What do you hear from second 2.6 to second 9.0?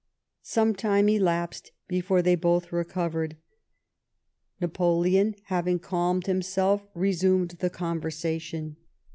recovered. Napoleon, having calmed himself, resumed the con versation.